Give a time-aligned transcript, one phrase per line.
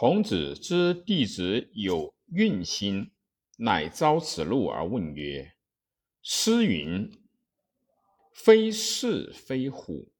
[0.00, 3.10] 孔子之弟子有运心，
[3.58, 5.52] 乃遭此路而问曰
[6.24, 7.12] ：“诗云
[8.32, 10.10] ：‘非是非虎，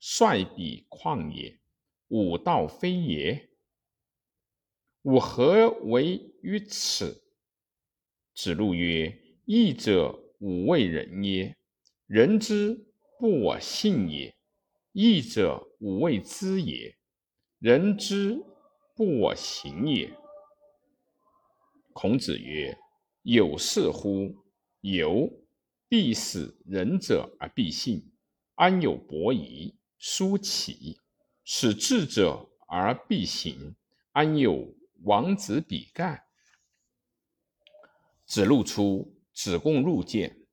[0.00, 1.60] 率彼旷野，
[2.08, 3.50] 吾道非也。
[5.02, 7.22] 吾何为于此？’”
[8.34, 11.54] 子路曰：“义者，吾为人也。
[12.06, 12.86] 人之
[13.20, 14.34] 不我信也。
[14.92, 16.96] 义者，吾为知也。
[17.58, 18.42] 人之
[18.96, 20.12] 不我行也。”
[21.94, 22.76] 孔子曰
[23.22, 24.34] ：“有是乎？
[24.80, 25.30] 有，
[25.88, 28.12] 必使仁者而必信。
[28.56, 30.98] 安有伯夷、叔齐，
[31.44, 33.76] 使智者而必行？
[34.12, 36.24] 安有王子比干？”
[38.26, 40.46] 子路出，子贡入见。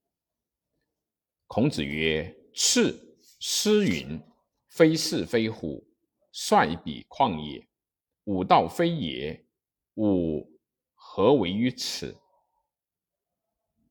[1.47, 2.99] 孔子曰：“是。
[3.39, 4.21] 诗云
[4.69, 5.85] ：‘非是非虎，
[6.31, 7.67] 率彼旷野，
[8.25, 9.45] 吾道非也。’
[9.95, 10.59] 吾
[10.93, 12.15] 何为于此？”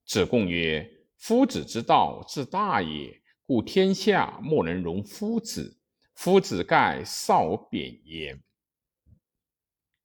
[0.05, 3.23] 子贡曰：“夫子之道，自大也。
[3.47, 5.79] 故天下莫能容夫子。
[6.15, 8.43] 夫子盖少贬焉。”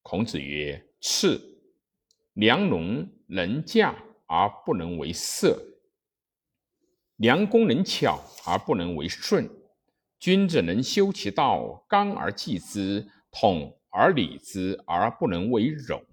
[0.02, 1.40] 孔子曰：“是。
[2.34, 3.94] 良农。”能嫁
[4.24, 5.62] 而不能为色，
[7.16, 9.46] 良弓能巧而不能为顺。
[10.18, 16.04] 君子能修其道，刚而济之，统而礼之，而不能为容。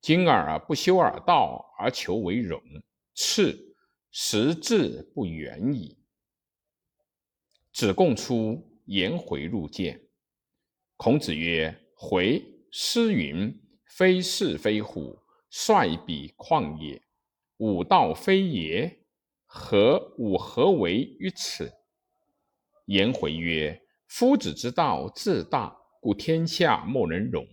[0.00, 2.62] 今而不修尔道，而求为容，
[3.14, 3.76] 次
[4.10, 5.98] 实至不远矣。
[7.72, 10.08] 子贡出，颜回入见。
[10.96, 13.52] 孔子曰：“回，诗云
[13.96, 15.18] ：‘非是非虎。’”
[15.50, 17.02] 率彼旷野，
[17.56, 19.06] 吾道非也。
[19.46, 21.72] 何吾何为于此？
[22.84, 27.46] 颜回曰：“夫子之道自大，故天下莫能容。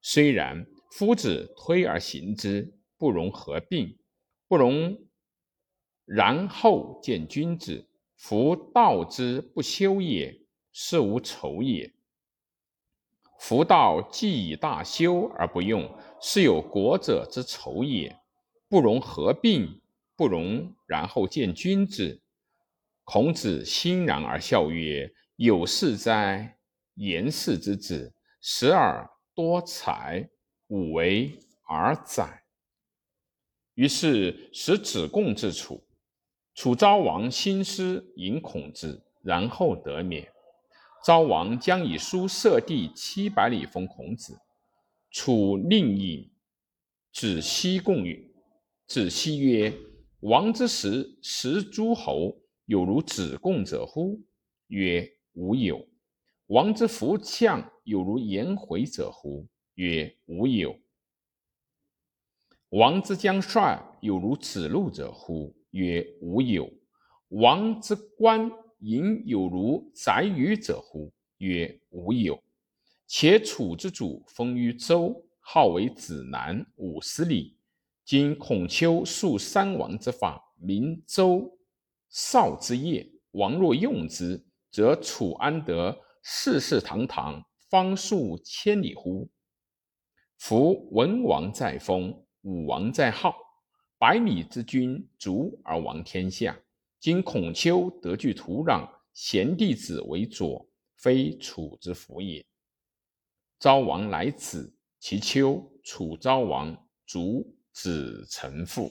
[0.00, 3.98] 虽然，夫子推而行之，不容合并，
[4.48, 4.98] 不容
[6.04, 7.88] 然后见君子。
[8.16, 10.40] 夫道之不修也，
[10.72, 11.92] 是无仇也。”
[13.38, 18.16] 夫道既以大修而不用，是有国者之仇也。
[18.68, 19.80] 不容合并，
[20.16, 22.22] 不容然后见君子。
[23.04, 26.56] 孔子欣然而笑曰：“有事哉！
[26.94, 30.28] 颜氏之子，时而多才，
[30.68, 31.38] 吾为
[31.68, 32.42] 尔宰。”
[33.74, 35.82] 于是使子贡至楚。
[36.54, 40.30] 楚昭王兴师迎孔子，然后得免。
[41.04, 44.38] 昭王将以书射地七百里封孔子。
[45.10, 46.30] 楚令尹
[47.12, 48.24] 子西贡曰
[48.86, 49.72] ：“子西曰
[50.20, 54.20] ：‘王之时，食诸侯，有如子贡者乎？’
[54.68, 55.86] 曰：‘无有。’
[56.48, 59.46] 王之福相，有如颜回者乎？
[59.74, 60.78] 曰：‘无有。’
[62.70, 65.54] 王之将帅，有如子路者乎？
[65.70, 66.70] 曰：‘无有。’
[67.28, 68.50] 王之官。”
[68.80, 71.10] 隐有如宰予者乎？
[71.38, 72.38] 曰：无有。
[73.06, 77.56] 且楚之主封于周，号为子南五十里。
[78.04, 81.56] 今孔丘述三王之法，名周
[82.10, 83.10] 少之业。
[83.30, 89.28] 王若用之，则楚安得世世堂堂，方数千里乎？
[90.38, 93.36] 夫文王在封，武王在号，
[93.98, 96.58] 百里之君足而亡天下。
[96.98, 102.42] 今孔丘得具土壤，贤弟子为佐，非楚之福也。
[103.58, 108.90] 昭王来此，其丘，楚昭王卒，子承父。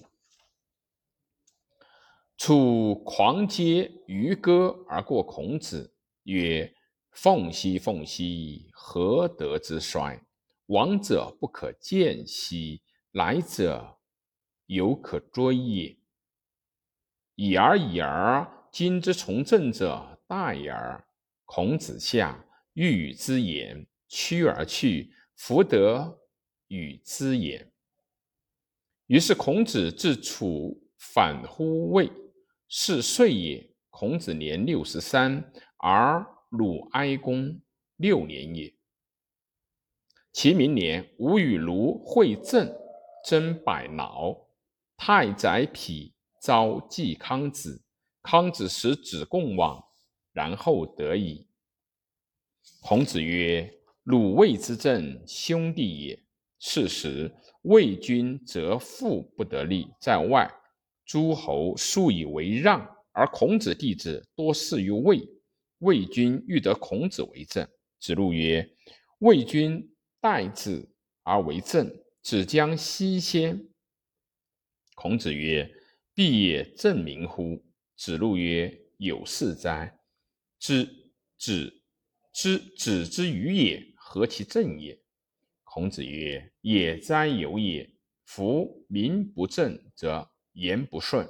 [2.38, 5.95] 楚狂皆渔歌而过孔子，
[6.25, 6.71] 曰
[7.13, 10.19] ：“凤兮凤兮，何德之衰？
[10.68, 12.81] 往者不可见兮，
[13.12, 13.97] 来者
[14.66, 15.97] 犹可追也。”
[17.35, 20.72] 已而已而，今之从政者大也。
[21.46, 26.19] 孔子下，欲与之言，趋而去，弗得
[26.68, 27.71] 与之言。
[29.07, 32.12] 于是孔子自楚反乎魏，
[32.68, 33.69] 是岁也。
[33.89, 37.59] 孔子年六十三，而鲁哀公
[37.95, 38.71] 六年也。
[40.31, 42.71] 其明年，吾与卢会政，
[43.25, 44.38] 争百劳，
[44.95, 46.13] 太宰匹。
[46.39, 47.81] 召季康子，
[48.21, 49.81] 康子使子贡往，
[50.33, 51.47] 然后得矣。
[52.81, 53.73] 孔子曰
[54.03, 56.23] ：“鲁卫之政，兄弟也。
[56.59, 60.47] 是时，魏君则富不得利，在外，
[61.06, 65.25] 诸侯数以为让，而孔子弟子多事于魏。
[65.83, 67.68] 魏君欲得孔子为政。
[68.00, 68.68] 子路曰
[69.19, 70.89] ：‘魏君代之
[71.24, 73.68] 而为政，子将西先。
[74.95, 75.69] 孔子曰
[76.15, 77.63] ：“必也正名乎？”
[77.97, 80.00] 子路曰：“有事哉！
[80.59, 80.85] 知
[81.38, 81.81] 子
[82.31, 84.97] 之子之于也，何其正也？”
[85.63, 87.89] 孔子曰：“也哉，有也！
[88.24, 91.30] 夫名不正则言不顺，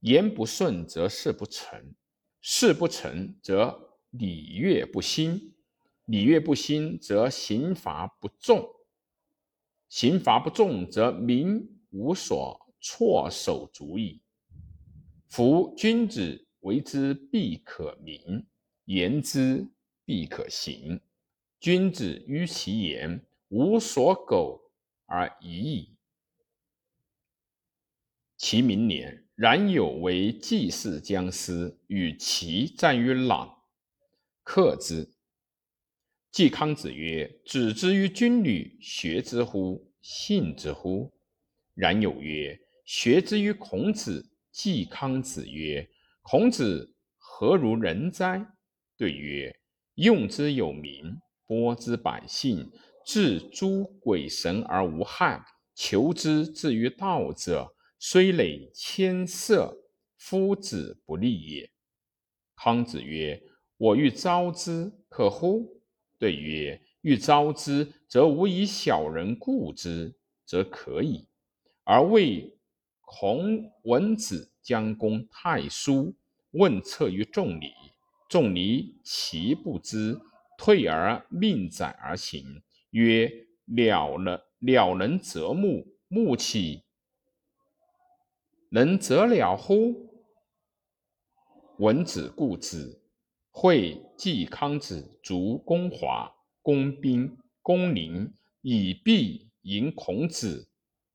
[0.00, 1.94] 言不顺则事不成，
[2.40, 5.54] 事不成则礼乐不兴，
[6.04, 8.68] 礼乐不兴则刑罚不重，
[9.88, 14.22] 刑罚不重则民无所措手足矣。
[15.28, 18.46] 夫君子为之必可名，
[18.86, 19.68] 言之
[20.04, 21.00] 必可行。
[21.60, 24.72] 君子于其言无所苟
[25.04, 25.96] 而已矣。
[28.36, 33.62] 其明年，冉有为季氏将师，与齐战于朗，
[34.42, 35.12] 克之。
[36.32, 39.92] 季康子曰：“子之于军旅，学之乎？
[40.02, 41.12] 信之乎？”
[41.74, 45.88] 冉有曰：“学之于孔子。”季康子曰
[46.22, 48.44] ：“孔子何如人哉？”
[48.98, 49.56] 对曰
[49.94, 52.68] ：“用之有名，播之百姓，
[53.06, 55.40] 治诸鬼神而无害，
[55.76, 59.76] 求之至于道者，虽累千色，
[60.16, 61.70] 夫子不立也。”
[62.56, 63.42] 康子曰
[63.78, 65.82] ：“我欲招之，可乎？”
[66.18, 70.14] 对曰：“欲招之，则无以小人固之，
[70.44, 71.26] 则可矣。
[71.84, 72.54] 而为。”
[73.10, 76.14] 孔文子将攻太叔，
[76.50, 77.72] 问策于众里，
[78.28, 80.20] 众离其不知，
[80.58, 82.44] 退而命斩而行，
[82.90, 83.32] 曰
[83.64, 86.82] ：“了了了能择木，木岂
[88.70, 90.10] 能择了乎？”
[91.78, 93.02] 文子固之。
[93.50, 96.32] 会季康子卒公华，
[96.62, 98.32] 公宾、公陵，
[98.62, 100.70] 以必迎孔子。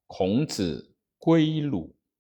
[0.08, 0.96] 孔子。
[1.18, 1.96] 归鲁。